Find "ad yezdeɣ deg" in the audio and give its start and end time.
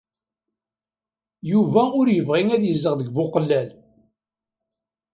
2.55-3.11